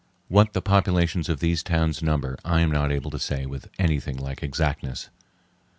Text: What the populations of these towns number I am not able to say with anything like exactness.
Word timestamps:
What 0.29 0.53
the 0.53 0.63
populations 0.63 1.29
of 1.29 1.41
these 1.41 1.61
towns 1.61 2.01
number 2.01 2.35
I 2.43 2.61
am 2.61 2.71
not 2.71 2.91
able 2.91 3.11
to 3.11 3.19
say 3.19 3.45
with 3.45 3.69
anything 3.77 4.17
like 4.17 4.41
exactness. 4.41 5.11